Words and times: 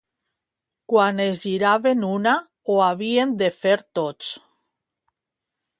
Quan 0.93 1.21
es 1.25 1.41
giraven 1.43 2.01
una, 2.07 2.33
ho 2.71 2.81
havíem 2.87 3.37
de 3.45 3.53
fer 3.61 3.79
tots. 4.01 4.35